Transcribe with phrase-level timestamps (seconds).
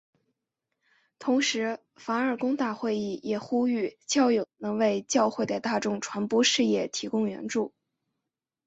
[1.19, 7.71] 同时梵二大公会议也呼吁教友能为教会的大众传播事业提供援助。